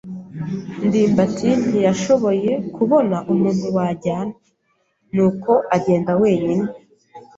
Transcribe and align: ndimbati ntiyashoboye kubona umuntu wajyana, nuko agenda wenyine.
ndimbati 0.85 1.49
ntiyashoboye 1.67 2.51
kubona 2.75 3.17
umuntu 3.33 3.65
wajyana, 3.77 4.33
nuko 5.13 5.51
agenda 5.75 6.11
wenyine. 6.21 6.67